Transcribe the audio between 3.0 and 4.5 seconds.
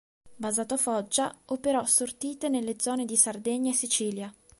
di Sardegna e Sicilia.